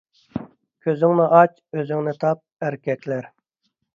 [0.85, 3.31] كۆزۈڭنى ئاچ، ئۆزۈڭنى تاپ ئەركەكلەر